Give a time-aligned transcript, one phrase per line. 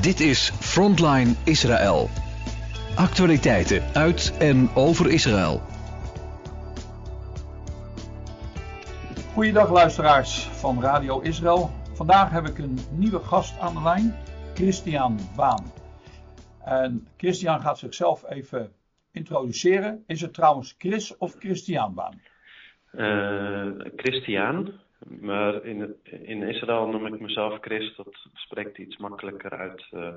[0.00, 2.08] Dit is Frontline Israël.
[2.96, 5.62] Actualiteiten uit en over Israël.
[9.32, 11.70] Goeiedag luisteraars van Radio Israël.
[11.92, 14.14] Vandaag heb ik een nieuwe gast aan de lijn,
[14.54, 15.72] Christian Baan.
[16.64, 18.72] En Christian gaat zichzelf even
[19.12, 20.04] introduceren.
[20.06, 22.20] Is het trouwens Chris of Christian Baan?
[22.92, 24.72] Uh, Christian,
[25.04, 27.96] maar in, in Israël noem ik mezelf Chris.
[27.96, 30.14] Dat spreekt iets makkelijker uit, uh,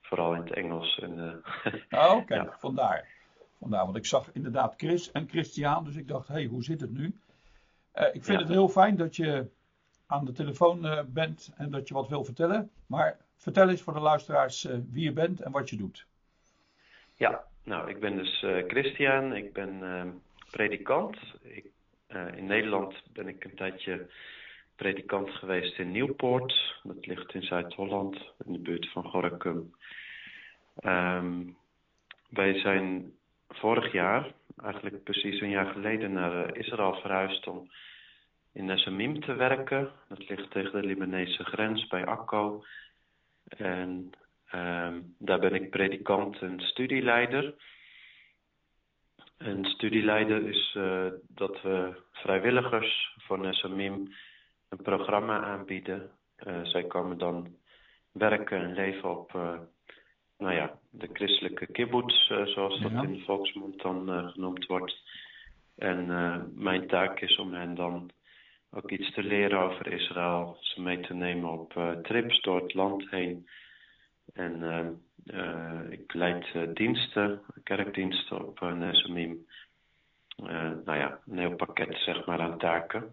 [0.00, 0.98] vooral in het Engels.
[0.98, 2.56] En, uh, oh, Oké, ja.
[2.58, 3.08] vandaar.
[3.58, 3.84] vandaar.
[3.84, 6.92] Want ik zag inderdaad Chris en Christian, dus ik dacht, hé, hey, hoe zit het
[6.92, 7.14] nu?
[8.12, 8.38] ik vind ja.
[8.38, 9.46] het heel fijn dat je
[10.06, 12.70] aan de telefoon bent en dat je wat wil vertellen.
[12.86, 16.06] Maar vertel eens voor de luisteraars wie je bent en wat je doet.
[17.14, 19.34] Ja, nou, ik ben dus Christian.
[19.34, 19.82] Ik ben
[20.50, 21.18] predikant.
[21.42, 21.70] Ik
[22.36, 24.06] in Nederland ben ik een tijdje
[24.76, 26.80] predikant geweest in Nieuwpoort.
[26.82, 29.74] Dat ligt in Zuid-Holland, in de buurt van Gorinchem.
[30.84, 31.56] Um,
[32.28, 33.12] wij zijn
[33.48, 37.70] vorig jaar, eigenlijk precies een jaar geleden, naar Israël verhuisd om
[38.52, 39.90] in Nesamim te werken.
[40.08, 42.64] Dat ligt tegen de Libanese grens bij Akko.
[43.48, 44.10] En
[44.54, 47.54] um, daar ben ik predikant en studieleider.
[49.38, 54.14] En studieleider is uh, dat we vrijwilligers voor Nesamim
[54.68, 56.10] een programma aanbieden.
[56.46, 57.56] Uh, zij komen dan
[58.12, 59.58] werken en leven op uh,
[60.38, 63.02] nou ja, de christelijke kibbutz, zoals dat ja.
[63.02, 65.02] in de volksmond dan genoemd wordt.
[65.76, 66.06] En
[66.54, 68.10] mijn taak is om hen dan
[68.70, 73.10] ook iets te leren over Israël, ze mee te nemen op trips door het land
[73.10, 73.48] heen.
[74.32, 74.60] En
[75.90, 79.46] ik leid uh, diensten, kerkdiensten op uh, Nesamim.
[80.84, 83.12] nou ja, een heel pakket zeg maar aan taken.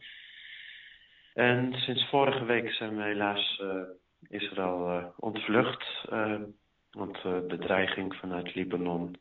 [1.33, 3.61] En sinds vorige week zijn we helaas
[4.30, 6.08] Israël ontvlucht.
[6.92, 9.16] want de dreiging vanuit Libanon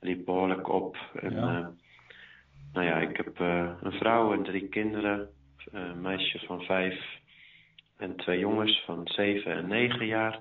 [0.00, 0.96] liep behoorlijk op.
[1.14, 1.72] En, ja.
[2.72, 3.38] nou ja, ik heb
[3.82, 5.28] een vrouw en drie kinderen.
[5.70, 7.18] Een meisje van vijf
[7.98, 10.40] en twee jongens van zeven en negen jaar.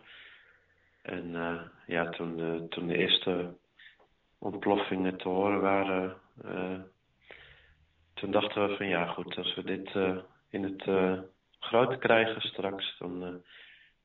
[1.01, 3.53] En uh, ja, toen, uh, toen de eerste
[4.37, 6.79] ontploffingen te horen waren, uh,
[8.13, 9.91] toen dachten we van ja goed, als we dit
[10.49, 10.83] in het
[11.59, 13.41] groot krijgen straks, dan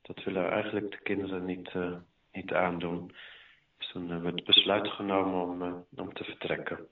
[0.03, 1.71] dat willen we eigenlijk de kinderen niet,
[2.32, 3.12] niet aandoen.
[3.78, 6.87] Dus toen hebben we het besluit genomen om, om te vertrekken.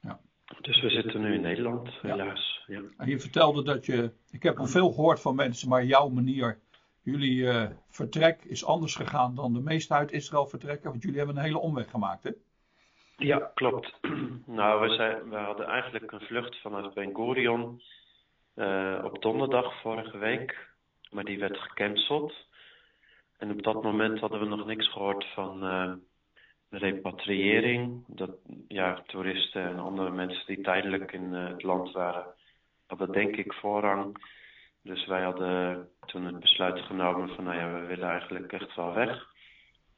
[0.00, 0.20] Ja.
[0.60, 2.64] Dus we zitten nu in Nederland, helaas.
[2.66, 2.82] Ja.
[2.96, 6.58] En je vertelde dat je, ik heb al veel gehoord van mensen, maar jouw manier
[7.02, 11.36] jullie uh, vertrek is anders gegaan dan de meeste uit Israël vertrekken, want jullie hebben
[11.36, 12.30] een hele omweg gemaakt, hè?
[13.16, 13.98] Ja, klopt.
[14.46, 17.82] nou, we, zijn, we hadden eigenlijk een vlucht vanuit Ben Gurion
[18.54, 20.68] uh, op donderdag vorige week,
[21.10, 22.34] maar die werd gecanceld.
[23.38, 25.92] En op dat moment hadden we nog niks gehoord van uh,
[26.68, 28.04] de repatriëring.
[28.06, 28.30] Dat
[28.68, 32.26] ja, toeristen en andere mensen die tijdelijk in het land waren,
[32.86, 34.16] hadden denk ik voorrang.
[34.82, 38.94] Dus wij hadden toen het besluit genomen van nou ja, we willen eigenlijk echt wel
[38.94, 39.30] weg.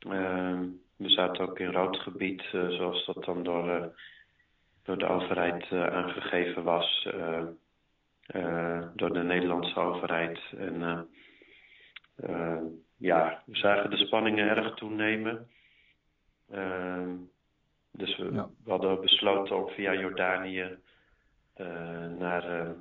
[0.07, 0.61] Uh,
[0.97, 3.87] we zaten ook in rood gebied, uh, zoals dat dan door, uh,
[4.83, 7.09] door de overheid uh, aangegeven was.
[8.95, 10.41] door de Nederlandse overheid.
[10.57, 11.09] En
[12.97, 15.49] ja, we zagen de spanningen erg toenemen.
[16.51, 17.17] Ehm,
[17.93, 18.49] dus we, ja.
[18.65, 20.79] we, hadden besloten om via Jordanië
[22.19, 22.75] naar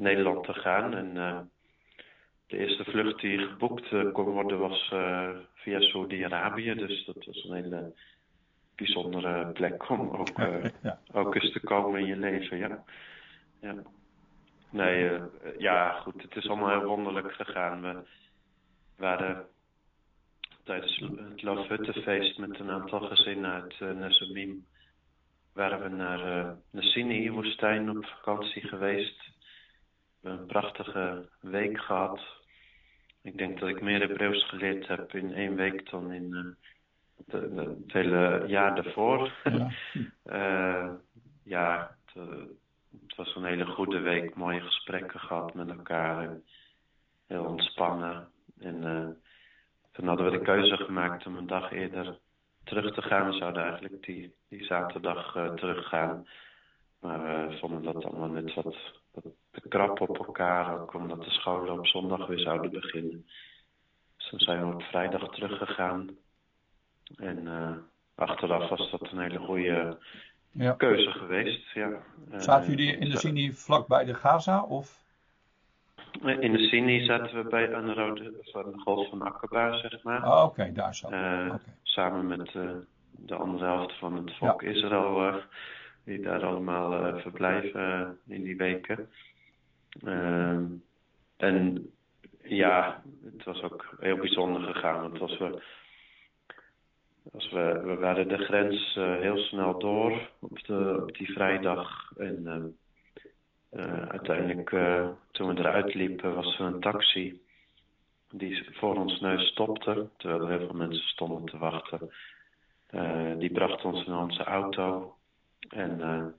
[0.00, 0.94] Nederland te gaan.
[0.94, 1.40] En uh,
[2.46, 6.74] de eerste vlucht die geboekt uh, kon worden was uh, via Saudi-Arabië.
[6.74, 7.92] Dus dat was een hele
[8.74, 10.36] bijzondere plek om ook,
[10.82, 10.98] ja.
[11.12, 12.56] ook eens te komen in je leven.
[12.58, 12.84] Ja.
[13.60, 13.74] ja.
[14.70, 15.20] Nee,
[15.58, 17.82] ja goed, het is allemaal heel wonderlijk gegaan.
[17.82, 18.02] We
[18.96, 19.46] waren
[20.64, 20.96] tijdens
[21.28, 24.48] het Loofhuttenfeest met een aantal gezinnen uit uh,
[25.52, 29.30] waren we naar uh, de Sinai-woestijn op vakantie geweest
[30.22, 32.20] een prachtige week gehad.
[33.22, 36.44] Ik denk dat ik meer Hebreeuws geleerd heb in één week dan in uh,
[37.26, 39.32] de, de, het hele jaar daarvoor.
[39.44, 39.70] Ja,
[40.24, 40.92] uh,
[41.54, 42.24] ja het,
[43.00, 44.34] het, was een hele goede week.
[44.34, 46.22] Mooie gesprekken gehad met elkaar.
[46.22, 46.44] En
[47.26, 48.28] heel ontspannen.
[48.58, 49.08] En uh,
[49.92, 52.18] toen hadden we de keuze gemaakt om een dag eerder
[52.64, 53.26] terug te gaan.
[53.26, 56.26] We zouden eigenlijk die, die zaterdag teruggaan.
[57.00, 58.76] Maar we vonden dat allemaal net wat
[59.50, 63.26] te krap op elkaar, ook omdat de scholen op zondag weer zouden beginnen.
[64.16, 66.08] Dus dan zijn we op vrijdag teruggegaan.
[67.16, 67.70] En uh,
[68.14, 69.98] achteraf was dat een hele goede
[70.50, 70.72] ja.
[70.72, 71.72] keuze geweest.
[71.72, 71.90] Ja.
[72.36, 74.62] Zaten jullie in de Sini vlak bij de Gaza?
[74.62, 74.98] Of?
[76.22, 80.02] In de Sini zaten we bij aan de, rode, van de golf van Akaba, zeg
[80.02, 80.26] maar.
[80.26, 81.08] Oh, oké, daar zo.
[81.82, 82.52] Samen met
[83.10, 85.42] de andere helft van het volk Israël,
[86.04, 89.08] die daar allemaal verblijven in die weken.
[90.04, 90.64] Ehm,
[91.36, 91.90] en
[92.42, 95.00] ja, het was ook heel bijzonder gegaan.
[95.00, 95.62] Want als we,
[97.50, 102.12] we, we waren de grens uh, heel snel door op, de, op die vrijdag.
[102.16, 102.76] En
[103.72, 104.70] uh, uiteindelijk,
[105.30, 107.40] toen we eruit liepen, was er een taxi
[108.30, 110.08] die voor ons neus stopte.
[110.16, 112.10] Terwijl er heel veel mensen stonden te wachten.
[113.38, 115.14] die bracht ons naar onze auto.
[115.68, 116.34] En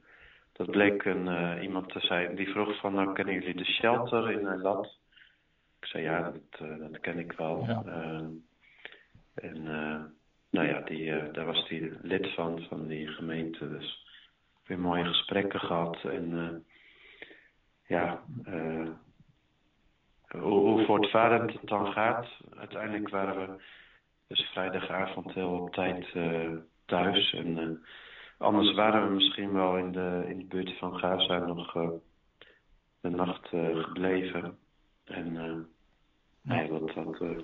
[0.52, 4.48] dat bleek een, iemand te zijn die vroeg van, nou kennen jullie de shelter in
[4.48, 5.00] Eilat?
[5.82, 7.66] Ik zei ja, dat, uh, dat ken ik wel.
[7.68, 7.84] Ja.
[7.86, 8.28] Uh,
[9.34, 10.04] en uh,
[10.50, 13.70] nou ja, die, daar was hij lid van, van die gemeente.
[13.70, 14.06] Dus
[14.66, 16.04] weer mooie gesprekken gehad.
[16.04, 16.66] En
[17.88, 18.24] ja,
[20.28, 22.28] hoe, hoe voortvarend het dan gaat.
[22.58, 23.64] Uiteindelijk waren we
[24.28, 26.12] dus vrijdagavond heel op tijd
[26.86, 27.34] thuis.
[27.34, 27.84] En
[28.42, 31.74] anders waren we misschien wel in de, in de buurt van Gaza nog
[33.02, 34.58] de nacht gebleven.
[35.04, 35.56] En uh,
[36.42, 37.22] nee, wat dat.
[37.22, 37.38] Uh,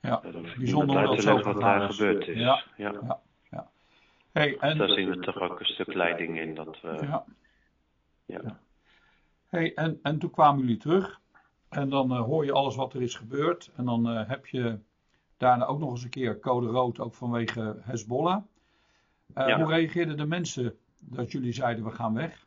[0.00, 0.20] ja,
[0.56, 2.38] bijzonder dat zo wat daar gebeurd is.
[2.38, 2.92] Ja, ja.
[3.02, 3.20] ja.
[3.50, 3.70] ja.
[4.32, 6.54] Hey, en, daar zien we toch ook een stuk leiding in.
[6.54, 7.24] Dat ja.
[8.24, 8.58] ja.
[9.48, 11.20] Hey, en, en toen kwamen jullie terug.
[11.68, 13.70] En dan uh, hoor je alles wat er is gebeurd.
[13.76, 14.78] En dan uh, heb je
[15.36, 18.42] daarna ook nog eens een keer code rood, ook vanwege Hezbollah.
[19.36, 19.56] Uh, ja.
[19.56, 22.46] Hoe reageerden de mensen dat jullie zeiden we gaan weg?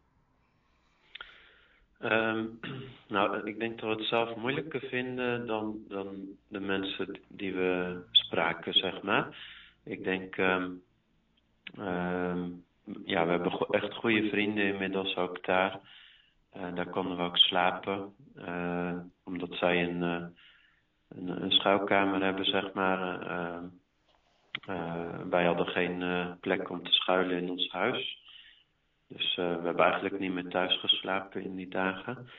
[2.03, 2.59] Um,
[3.07, 6.15] nou, ik denk dat we het zelf moeilijker vinden dan, dan
[6.47, 9.37] de mensen die we spraken, zeg maar.
[9.83, 10.81] Ik denk, um,
[11.79, 12.63] um,
[13.05, 15.79] ja, we hebben echt goede vrienden inmiddels ook daar.
[16.57, 22.73] Uh, daar konden we ook slapen, uh, omdat zij een, een, een, schuilkamer hebben, zeg
[22.73, 23.19] maar.
[25.29, 28.19] Wij hadden geen plek om te schuilen in ons huis.
[29.07, 32.29] Dus uh, we hebben eigenlijk niet meer thuis geslapen in die dagen.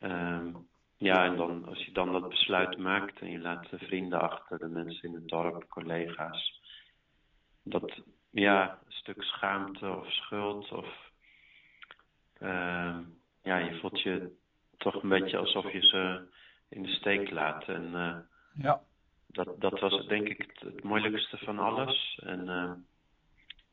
[0.00, 4.20] Um, ja, en dan, als je dan dat besluit maakt en je laat de vrienden
[4.20, 6.60] achter, de mensen in het dorp, collega's.
[7.62, 8.00] Dat,
[8.30, 11.10] ja, een stuk schaamte of schuld of...
[12.38, 12.98] Uh,
[13.42, 14.36] ja, je voelt je
[14.76, 16.28] toch een beetje alsof je ze
[16.68, 17.68] in de steek laat.
[17.68, 17.90] En
[18.54, 18.80] ja.
[19.32, 22.20] Dat, dat was denk ik het, het moeilijkste van alles.
[22.22, 22.72] En, uh,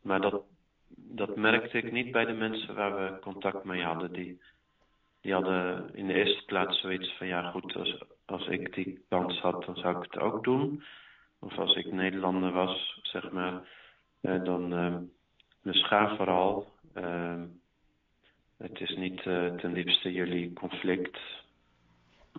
[0.01, 0.41] maar dat,
[0.89, 4.11] dat merkte ik niet bij de mensen waar we contact mee hadden.
[4.11, 4.41] Die,
[5.21, 9.39] die hadden in de eerste plaats zoiets van, ja goed, als, als ik die kans
[9.39, 10.83] had, dan zou ik het ook doen.
[11.39, 13.67] Of als ik Nederlander was, zeg maar,
[14.21, 15.09] eh, dan,
[15.63, 16.75] ga vooral.
[16.95, 17.41] Uh,
[18.57, 21.19] het is niet uh, ten liefste jullie conflict.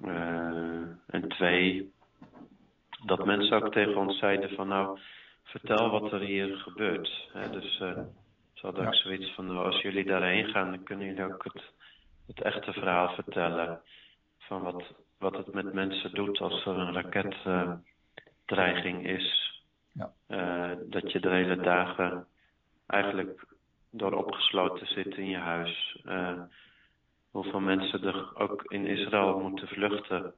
[0.05, 1.93] Uh, en twee,
[3.05, 4.99] dat mensen ook tegen ons zeiden van nou,
[5.43, 7.29] vertel wat er hier gebeurt.
[7.33, 8.07] Hè, dus ze
[8.61, 11.63] hadden ook zoiets van, nou, als jullie daarheen gaan, dan kunnen jullie ook het,
[12.27, 13.81] het echte verhaal vertellen.
[14.39, 14.85] Van wat,
[15.19, 19.57] wat het met mensen doet als er een raketdreiging uh, is.
[19.93, 20.13] Ja.
[20.29, 22.27] Uh, dat je de hele dagen
[22.87, 23.47] eigenlijk
[23.91, 26.01] door opgesloten zit in je huis.
[26.05, 26.41] Uh,
[27.31, 30.35] hoeveel mensen er ook in Israël moeten vluchten.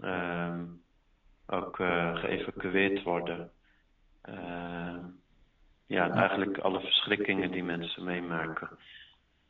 [0.00, 0.60] Uh,
[1.46, 3.50] ook geëvacueerd worden
[5.86, 8.68] ja, eigenlijk alle verschrikkingen die mensen meemaken.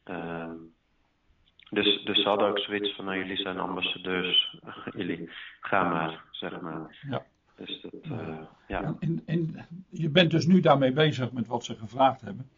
[0.05, 0.50] Uh,
[1.71, 4.59] dus, dus ze hadden ook zoiets van, nou jullie zijn ambassadeurs,
[4.97, 6.97] jullie gaan maar, zeg maar.
[7.11, 7.25] Ja.
[7.57, 8.95] Dus dat, uh, ja.
[9.00, 12.50] En, en, je bent dus nu daarmee bezig met wat ze gevraagd hebben.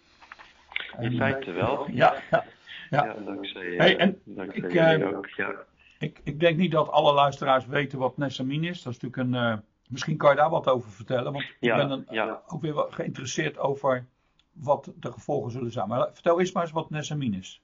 [0.98, 1.90] In feite wel.
[1.90, 2.44] Ja, ja,
[2.90, 3.04] ja.
[3.04, 5.54] ja dankzij, hey, en dankzij ik, ook, ja.
[5.98, 8.82] Ik, ik denk niet dat alle luisteraars weten wat Nessamin is.
[8.82, 11.88] Dat is natuurlijk een, uh, Misschien kan je daar wat over vertellen, want ik ben
[11.88, 12.42] dan ja.
[12.46, 14.06] ook weer geïnteresseerd over
[14.52, 15.88] wat de gevolgen zullen zijn.
[15.88, 17.60] Maar vertel eerst maar eens wat Nesamim is.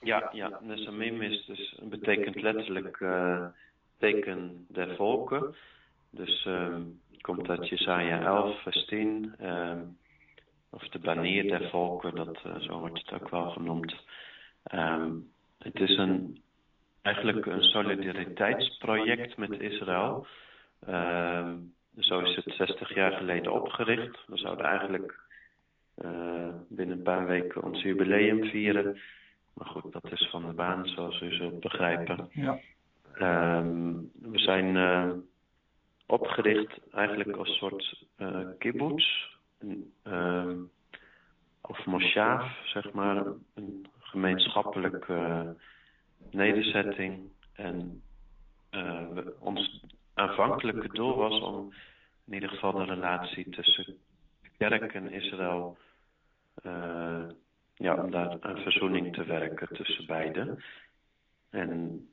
[0.00, 3.46] Ja, ja is dus, betekent letterlijk uh,
[3.98, 5.54] teken der volken.
[6.10, 6.76] Dus uh,
[7.20, 9.34] komt uit Jesaja 11, vers 10.
[9.40, 9.72] Uh,
[10.70, 13.94] of de banier der volken, dat, zo wordt het ook wel genoemd.
[14.72, 16.42] Um, het is een,
[17.06, 20.26] eigenlijk een solidariteitsproject met Israël.
[20.88, 21.52] Uh,
[21.98, 24.18] zo is het 60 jaar geleden opgericht.
[24.26, 25.20] We zouden eigenlijk
[26.04, 28.98] uh, binnen een paar weken ons jubileum vieren.
[29.54, 32.28] Maar goed, dat is van de baan, zoals u zult begrijpen.
[32.32, 32.58] Ja.
[33.58, 35.10] Um, we zijn uh,
[36.06, 39.04] opgericht eigenlijk als soort uh, kibbutz.
[40.04, 40.70] Um,
[41.60, 43.26] of moshav, zeg maar.
[43.54, 45.54] Een gemeenschappelijke
[46.36, 47.30] nederzetting.
[47.52, 48.02] En
[49.38, 51.72] ons aanvankelijke doel was om
[52.26, 53.96] in ieder geval de relatie tussen
[54.58, 55.76] kerk en Israël,
[57.74, 60.62] ja, om daar aan verzoening te werken tussen beiden.
[61.50, 62.08] En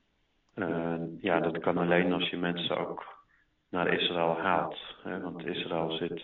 [1.22, 3.26] ja, dat kan alleen als je mensen ook
[3.70, 4.78] naar Israël haalt.
[5.04, 6.24] Hè, want Israël zit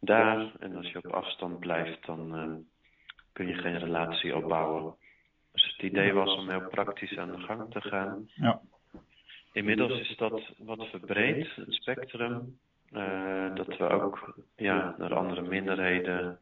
[0.00, 2.64] daar en als je op afstand blijft, dan
[3.32, 4.94] kun je geen relatie opbouwen.
[5.80, 8.28] Het idee was om heel praktisch aan de gang te gaan.
[8.34, 8.60] Ja.
[9.52, 12.58] Inmiddels is dat wat verbreed, het spectrum.
[12.92, 16.38] Uh, dat we ook ja, naar andere minderheden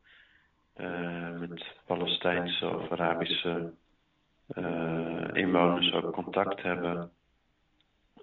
[0.77, 3.73] uh, met Palestijnse of Arabische
[4.57, 7.11] uh, inwoners ook contact hebben.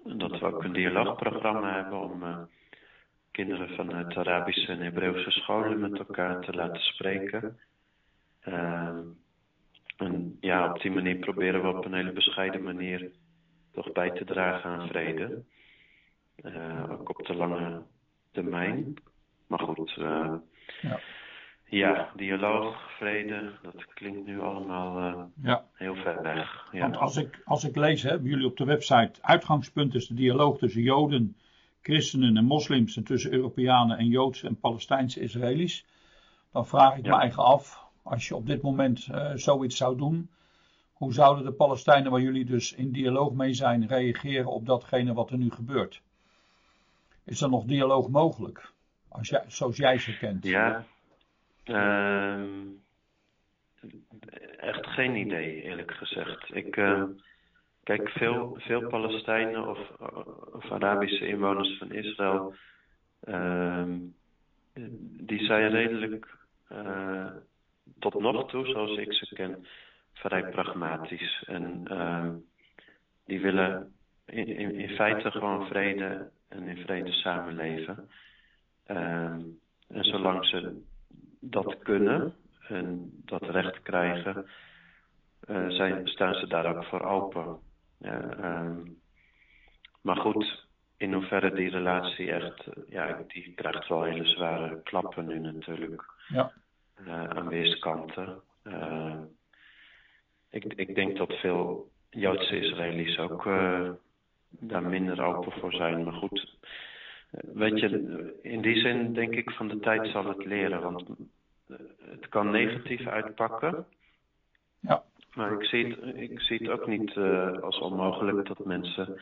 [0.04, 2.48] Dat we ook een dialoogprogramma hebben om
[3.30, 7.58] kinderen vanuit Arabische en Hebreeuwse scholen met elkaar te laten spreken.
[9.96, 13.10] En ja, op die manier proberen we op een hele bescheiden manier
[13.72, 15.42] toch bij te dragen aan vrede.
[16.44, 17.82] Uh, ook op de lange
[18.32, 18.94] termijn.
[19.46, 20.34] Maar goed, uh,
[20.80, 21.00] ja.
[21.64, 22.10] ja.
[22.16, 25.64] dialoog, vrede, dat klinkt nu allemaal uh, ja.
[25.72, 26.68] heel ver weg.
[26.72, 26.80] Ja.
[26.80, 30.58] Want als ik, als ik lees, hè, jullie op de website, uitgangspunt is de dialoog
[30.58, 31.36] tussen Joden,
[31.82, 35.86] christenen en moslims en tussen Europeanen en Joodse en Palestijnse Israëli's.
[36.52, 40.30] Dan vraag ik me eigen af, als je op dit moment uh, zoiets zou doen,
[40.92, 45.30] hoe zouden de Palestijnen, waar jullie dus in dialoog mee zijn, reageren op datgene wat
[45.30, 46.02] er nu gebeurt?
[47.24, 48.72] Is er nog dialoog mogelijk,
[49.08, 50.44] als jij, zoals jij ze kent?
[50.44, 50.84] Ja,
[51.64, 52.42] uh,
[54.56, 56.54] echt geen idee, eerlijk gezegd.
[56.54, 57.04] Ik, uh,
[57.82, 59.78] kijk, veel, veel Palestijnen of,
[60.52, 62.54] of Arabische inwoners van Israël,
[63.20, 63.98] ehm,
[65.26, 66.36] die zijn redelijk
[66.72, 67.26] uh,
[67.98, 69.66] tot nog toe, zoals ik ze ken,
[70.12, 71.44] vrij pragmatisch.
[71.46, 72.30] En uh,
[73.24, 73.92] die willen
[74.26, 78.08] in, in, in, feite gewoon vrede en in vrede samenleven.
[78.86, 78.96] Uh,
[79.88, 80.82] en zolang ze
[81.40, 82.34] dat kunnen
[82.68, 84.46] en dat recht krijgen,
[85.48, 87.58] uh, zijn, staan ze daar ook voor open.
[88.00, 88.76] Uh,
[90.02, 90.66] maar goed,
[90.96, 96.04] in hoeverre die relatie echt, ja, die krijgt wel hele zware klappen nu natuurlijk.
[96.28, 96.52] Ja.
[97.00, 98.40] Uh, aan weerskanten.
[98.64, 99.14] Uh,
[100.50, 103.90] ik, ik denk dat veel Joodse Israëli's ook uh,
[104.48, 106.04] daar minder open voor zijn.
[106.04, 106.56] Maar goed,
[107.30, 110.82] weet je, in die zin denk ik van de tijd zal het leren.
[110.82, 111.04] Want
[112.10, 113.86] het kan negatief uitpakken.
[114.80, 115.02] Ja.
[115.34, 117.16] Maar ik zie het, ik zie het ook niet
[117.60, 119.20] als onmogelijk dat mensen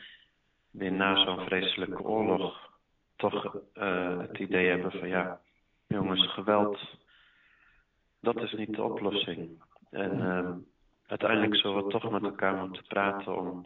[0.71, 2.69] weer na zo'n vreselijke oorlog
[3.15, 3.57] toch
[4.19, 5.39] het idee hebben van ja,
[5.87, 6.79] jongens, geweld
[8.25, 9.63] dat is niet de oplossing.
[9.89, 10.51] En uh,
[11.07, 13.65] uiteindelijk zullen we toch met elkaar moeten praten om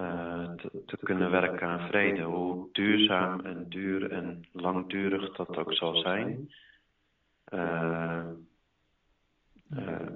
[0.00, 2.22] uh, te, te, kunnen werken aan vrede.
[2.22, 6.52] Hoe duurzaam en duur en langdurig dat ook zal zijn.
[7.52, 8.26] Uh,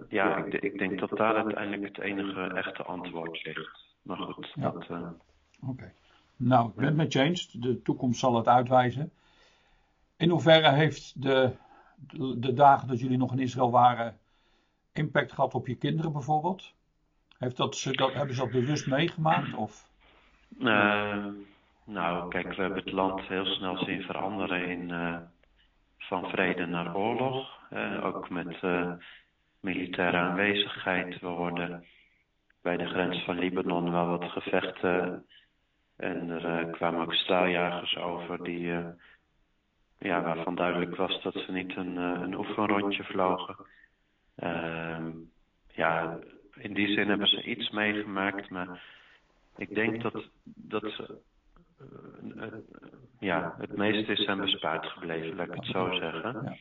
[0.09, 3.97] ja, ik, ik, denk dat daar uiteindelijk het enige echte antwoord ligt.
[4.03, 4.71] Maar goed, ja.
[4.71, 4.91] dat...
[4.91, 5.15] Oké.
[5.67, 5.93] Okay.
[6.37, 7.53] Nou, ik ben het met je eens.
[7.53, 9.13] De toekomst zal het uitwijzen.
[10.17, 11.53] In hoeverre heeft de
[12.07, 14.19] de, dagen dat jullie nog in Israël waren
[14.93, 16.75] impact gehad op je kinderen bijvoorbeeld?
[17.39, 19.55] Heeft dat, dat, hebben ze dat bewust meegemaakt?
[19.55, 19.89] Of?
[20.59, 21.27] Uh,
[21.85, 25.17] nou, kijk, we hebben het land heel snel zien veranderen in, uh,
[25.99, 27.49] van vrede naar oorlog.
[27.73, 28.61] Uh, ook met
[29.61, 31.21] militaire aanwezigheid.
[31.21, 31.85] We hoorden
[32.63, 35.27] bij de grens van Libanon wel wat gevechten.
[35.97, 38.73] En er kwamen ook straaljagers over die
[39.99, 43.57] ja, waarvan duidelijk was dat ze niet een, uh, een oefenrondje vlogen.
[44.37, 45.07] Uh,
[45.69, 46.19] ja,
[46.55, 48.83] in die zin hebben ze iets meegemaakt, maar
[49.57, 51.19] ik denk dat, dat ze
[52.37, 52.47] uh,
[53.19, 56.59] ja, het meeste is hen bespaard gebleven, laat ik het zo zeggen.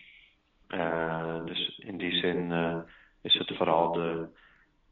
[1.45, 2.51] dus in die zin
[3.21, 4.27] is het vooral de,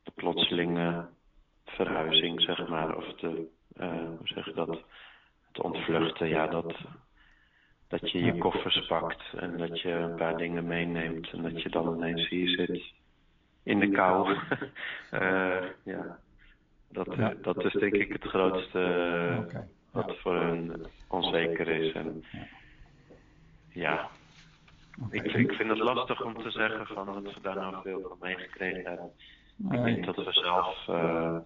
[0.03, 1.07] de plotselinge
[1.65, 3.47] verhuizing, zeg maar, of de,
[4.17, 4.83] hoe zeg je dat,
[5.47, 6.75] het ontvluchten, ja, dat,
[7.87, 11.69] dat je je koffers pakt en dat je een paar dingen meeneemt en dat je
[11.69, 12.83] dan ineens hier zit
[13.63, 14.37] in de kou.
[15.13, 15.63] uh,
[15.93, 16.19] ja.
[16.89, 17.33] Dat, ja.
[17.41, 18.79] dat is denk ik het grootste
[19.45, 19.67] okay.
[19.91, 21.93] wat voor hun onzeker is.
[21.93, 22.23] En,
[23.69, 24.09] ja,
[25.05, 25.19] okay.
[25.19, 28.17] ik, ik vind het lastig om te zeggen van dat we daar nou veel van
[28.19, 29.11] meegekregen hebben.
[29.71, 31.37] Ik denk dat we zelf, uh,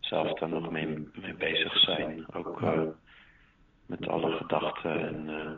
[0.00, 2.34] zelf daar nog mee, mee bezig zijn.
[2.34, 2.82] Ook uh,
[3.86, 5.50] met alle gedachten en uh,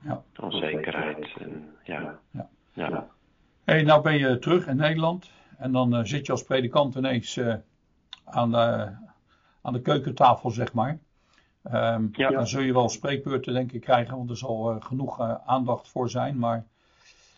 [0.00, 0.22] ja.
[0.40, 1.32] onzekerheid.
[1.38, 2.18] En, ja.
[2.30, 2.48] Ja.
[2.72, 3.08] ja.
[3.64, 7.36] Hey, nou ben je terug in Nederland en dan uh, zit je als predikant ineens
[7.36, 7.54] uh,
[8.24, 8.92] aan, de,
[9.62, 10.98] aan de keukentafel, zeg maar.
[11.72, 12.30] Um, ja.
[12.30, 16.38] Dan zul je wel spreekbeurten, denk ik, krijgen, want er zal genoeg aandacht voor zijn.
[16.38, 16.66] Maar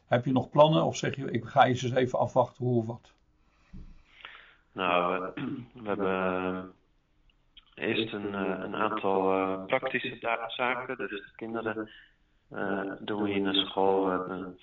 [0.06, 3.12] heb je nog plannen of zeg je, ik ga eens even afwachten hoe of wat?
[4.72, 6.72] Nou, we hebben
[7.74, 10.16] eerst een, een aantal praktische
[10.46, 10.96] zaken.
[10.96, 11.90] Dus de kinderen
[13.00, 14.04] doen we hier naar school.
[14.04, 14.58] We hebben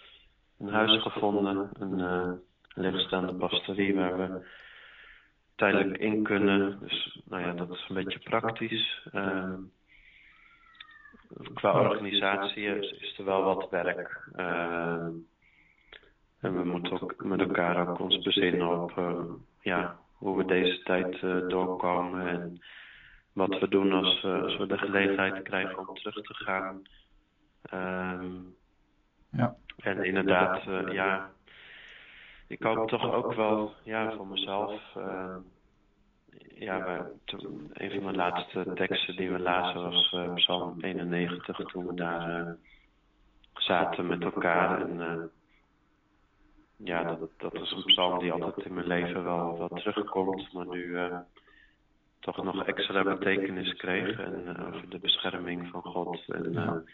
[0.61, 2.31] een huis gevonden, een uh,
[2.73, 4.45] leegstaande pastorie waar we
[5.55, 6.79] tijdelijk in kunnen.
[6.79, 9.07] Dus nou ja, dat is een beetje praktisch.
[9.13, 9.53] Uh,
[11.53, 14.27] qua organisatie is, is, er wel wat werk.
[14.35, 15.07] Uh,
[16.39, 18.91] en we moeten ook met elkaar ook ons bezinnen op
[19.61, 22.61] ja, hoe we deze tijd doorkomen en
[23.33, 26.81] wat we doen als, als we de gelegenheid krijgen om terug te gaan.
[27.61, 28.35] Ehm,
[29.31, 29.55] ja.
[29.77, 31.31] En inderdaad, uh, ja,
[32.47, 34.81] ik hoop toch ook wel, ja, voor mezelf.
[34.97, 35.35] Uh,
[36.55, 41.57] ja, wij, toen, een van de laatste teksten die we lazen was uh, Psalm 91,
[41.57, 42.55] toen we daar
[43.53, 44.81] zaten met elkaar.
[44.81, 45.31] En
[46.77, 50.67] ja, dat, dat is een psalm die altijd in mijn leven wel, wel terugkomt, maar
[50.67, 50.97] nu
[52.21, 54.19] toch nog extra betekenis kreeg.
[54.19, 56.19] En over de bescherming van God.
[56.27, 56.85] En,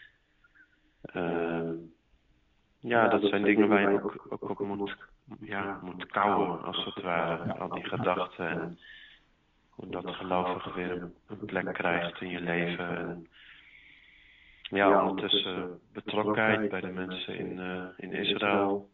[2.80, 4.96] ja, dat zijn dingen waar je ook, ook op moet,
[5.40, 7.52] ja, moet kouwen, als het ware.
[7.52, 8.78] Al die gedachten en
[9.68, 12.96] hoe dat gelovige weer een plek krijgt in je leven.
[12.98, 13.26] En
[14.62, 18.88] ja, ondertussen betrokkenheid bij de mensen in, uh, in Israël.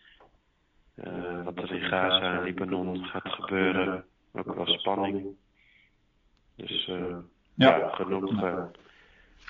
[0.97, 4.05] Uh, wat er in Gaza en Libanon gaat gebeuren.
[4.33, 5.37] Ook wel spanning.
[6.57, 7.17] Dus uh,
[7.55, 7.77] ja.
[7.77, 7.89] ja.
[7.89, 8.63] genoeg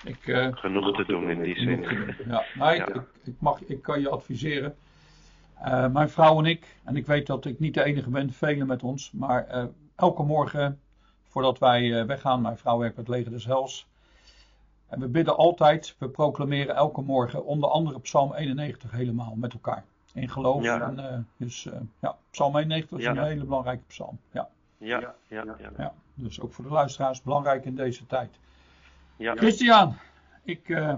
[0.05, 1.83] ik, uh, Genoeg te doen in die zin.
[2.27, 4.77] Ja, nou, ik, ik, mag, ik kan je adviseren.
[5.65, 8.67] Uh, mijn vrouw en ik, en ik weet dat ik niet de enige ben, velen
[8.67, 9.65] met ons, maar uh,
[9.97, 10.81] elke morgen
[11.29, 13.87] voordat wij weggaan, mijn vrouw werkt met Leger des Hels.
[14.89, 19.85] En we bidden altijd, we proclameren elke morgen onder andere Psalm 91 helemaal met elkaar.
[20.13, 20.63] In geloof.
[20.63, 20.81] Ja.
[20.81, 21.69] En, dus
[22.01, 24.19] ja, Psalm 91 is een hele belangrijke psalm.
[24.31, 24.49] Ja.
[24.79, 25.95] Ja, ja, ja, ja.
[26.15, 28.39] Dus ook voor de luisteraars belangrijk in deze tijd.
[29.17, 29.35] Ja.
[29.35, 29.97] Christian,
[30.43, 30.97] ik, uh,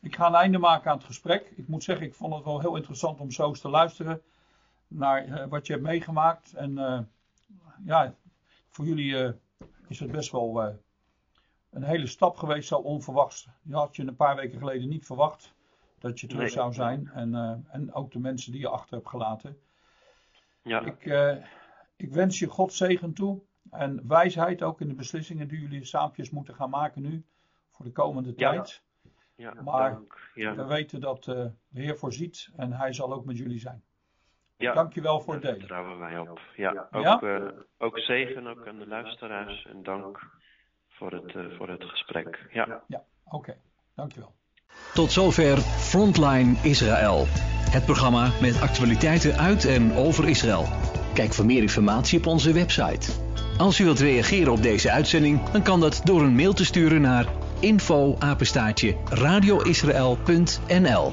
[0.00, 1.52] ik ga een einde maken aan het gesprek.
[1.56, 4.22] Ik moet zeggen, ik vond het wel heel interessant om zo eens te luisteren
[4.88, 6.52] naar uh, wat je hebt meegemaakt.
[6.52, 6.98] En uh,
[7.84, 8.14] ja,
[8.68, 9.34] voor jullie
[9.88, 10.78] is het best wel
[11.70, 13.48] een hele stap geweest, zo onverwachts.
[13.62, 15.54] Je had je een paar weken geleden niet verwacht
[15.98, 16.52] dat je terug nee.
[16.52, 17.10] zou zijn.
[17.14, 19.58] En, en ook de mensen die je achter hebt gelaten.
[20.62, 20.80] Ja.
[20.80, 21.04] Ik,
[21.96, 23.40] ik wens je God zegen toe.
[23.70, 27.24] En wijsheid ook in de beslissingen die jullie saampjes moeten gaan maken nu
[27.70, 28.82] voor de komende tijd.
[29.34, 29.98] Ja, maar
[30.34, 30.54] ja.
[30.54, 31.34] we weten dat uh,
[31.68, 33.82] de Heer voorziet en Hij zal ook met jullie zijn.
[34.56, 35.58] Ja, Dankjewel voor het delen.
[35.58, 36.40] Daar vertrouwen wij op.
[36.56, 37.20] Ja, ook, ja?
[37.22, 37.48] Uh,
[37.78, 40.30] ook zegen ook aan de luisteraars en dank
[40.88, 42.48] voor het, uh, voor het gesprek.
[42.52, 43.36] Ja, ja oké.
[43.36, 43.56] Okay.
[43.94, 44.34] Dankjewel.
[44.94, 47.24] Tot zover Frontline Israël.
[47.70, 50.64] Het programma met actualiteiten uit en over Israël.
[51.14, 53.25] Kijk voor meer informatie op onze website.
[53.56, 57.00] Als u wilt reageren op deze uitzending, dan kan dat door een mail te sturen
[57.00, 57.26] naar
[57.60, 58.16] info
[59.08, 61.12] radioisrael.nl